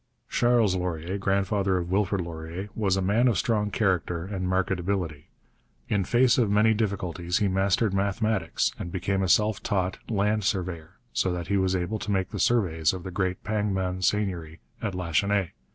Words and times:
Charles 0.29 0.75
Laurier, 0.75 1.19
grandfather 1.19 1.77
of 1.77 1.91
Wilfrid 1.91 2.21
Laurier, 2.21 2.69
was 2.73 2.97
a 2.97 3.03
man 3.03 3.27
of 3.27 3.37
strong 3.37 3.69
character 3.69 4.25
and 4.25 4.49
marked 4.49 4.71
ability. 4.71 5.27
In 5.89 6.05
face 6.05 6.39
of 6.39 6.49
many 6.49 6.73
difficulties 6.73 7.37
he 7.37 7.47
mastered 7.47 7.93
mathematics 7.93 8.71
and 8.79 8.91
became 8.91 9.21
a 9.21 9.29
self 9.29 9.61
taught 9.61 9.99
land 10.09 10.43
surveyor, 10.43 10.95
so 11.13 11.31
that 11.33 11.49
he 11.49 11.57
was 11.57 11.75
able 11.75 11.99
to 11.99 12.09
make 12.11 12.31
the 12.31 12.39
surveys 12.39 12.93
of 12.93 13.03
the 13.03 13.11
great 13.11 13.43
Pangman 13.43 14.01
seigneury 14.03 14.59
at 14.81 14.95
Lachenaie. 14.95 15.51